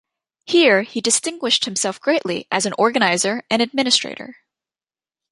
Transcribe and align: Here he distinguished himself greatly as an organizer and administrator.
Here 0.47 0.81
he 0.81 0.99
distinguished 0.99 1.65
himself 1.65 2.01
greatly 2.01 2.47
as 2.51 2.65
an 2.65 2.73
organizer 2.79 3.43
and 3.51 3.61
administrator. 3.61 4.37